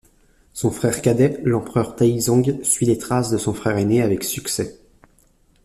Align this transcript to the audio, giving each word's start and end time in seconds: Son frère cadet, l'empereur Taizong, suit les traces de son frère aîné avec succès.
Son 0.53 0.71
frère 0.71 1.03
cadet, 1.03 1.39
l'empereur 1.43 1.95
Taizong, 1.95 2.57
suit 2.63 2.87
les 2.87 2.97
traces 2.97 3.29
de 3.29 3.37
son 3.37 3.53
frère 3.53 3.77
aîné 3.77 4.01
avec 4.01 4.23
succès. 4.23 4.79